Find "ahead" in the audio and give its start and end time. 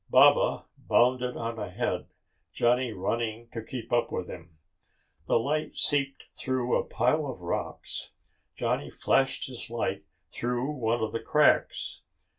1.59-2.07